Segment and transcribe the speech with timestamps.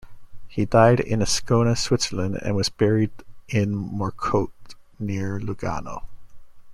[0.47, 3.11] He died in Ascona, Switzerland, and was buried
[3.49, 6.07] in Morcote near Lugano.